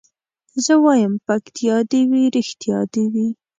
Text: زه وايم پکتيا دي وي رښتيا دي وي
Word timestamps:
زه 0.65 0.73
وايم 0.83 1.13
پکتيا 1.27 1.77
دي 1.91 2.01
وي 2.11 2.23
رښتيا 2.35 2.79
دي 2.93 3.03
وي 3.13 3.27